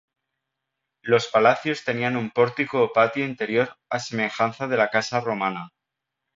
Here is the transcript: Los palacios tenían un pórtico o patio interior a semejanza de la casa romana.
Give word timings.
Los 1.03 1.27
palacios 1.27 1.83
tenían 1.83 2.17
un 2.17 2.31
pórtico 2.31 2.81
o 2.81 2.91
patio 2.91 3.23
interior 3.23 3.77
a 3.91 3.99
semejanza 3.99 4.67
de 4.67 4.77
la 4.77 4.89
casa 4.89 5.19
romana. 5.21 5.69